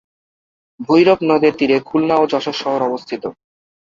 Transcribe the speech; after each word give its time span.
ভৈরব 0.79 1.19
নদের 1.23 1.53
তীরে 1.57 1.77
খুলনা 1.85 2.15
ও 2.17 2.23
যশোর 2.31 2.55
শহর 2.61 2.81
অবস্থিত। 2.89 3.23